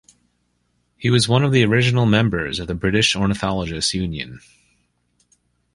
He 0.97 1.11
was 1.11 1.27
one 1.29 1.43
of 1.43 1.51
the 1.51 1.63
original 1.63 2.07
members 2.07 2.59
of 2.59 2.65
the 2.65 2.73
British 2.73 3.15
Ornithologists' 3.15 3.93
Union. 3.93 4.39